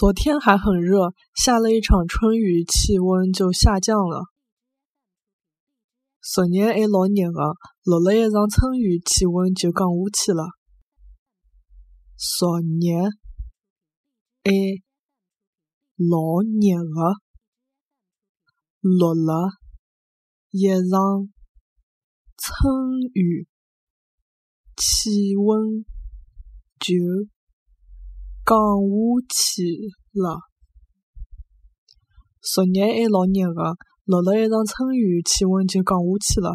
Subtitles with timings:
[0.00, 4.24] 昨天还很热，下了一场春雨，气温就下降了。
[6.22, 10.44] 昨日还老热个，落了一场春雨，气温就降下去了。
[12.16, 13.10] 昨日
[14.42, 14.50] 还
[15.98, 17.20] 老热个，
[18.80, 19.50] 落了
[20.48, 21.28] 一场
[22.38, 23.46] 春雨，
[24.78, 25.84] 气温
[26.78, 26.94] 就。
[28.50, 29.62] 降下去
[30.18, 30.40] 了。
[32.42, 33.76] 昨日还老热个，
[34.06, 36.50] 落了一场春雨，气温就降下去了。